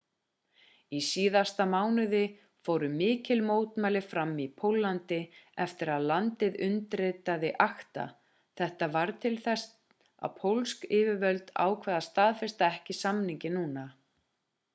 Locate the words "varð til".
8.97-9.33